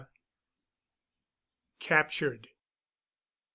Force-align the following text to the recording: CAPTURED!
CAPTURED! 1.77 2.49